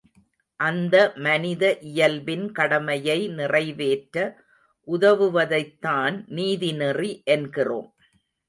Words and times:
அந்த 0.59 0.95
மனித 1.15 1.63
இயல்பின் 1.81 2.51
கடமையை 2.51 3.27
நிறைவேற்ற 3.27 4.25
உதவுவதைத்தான் 4.87 6.17
நீதிநெறி 6.35 7.11
என்கிறோம். 7.27 7.89